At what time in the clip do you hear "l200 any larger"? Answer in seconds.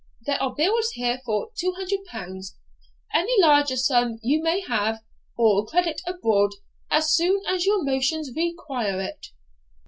1.61-3.77